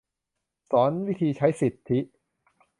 [0.71, 1.99] สอนวิธีใช้สิทธิ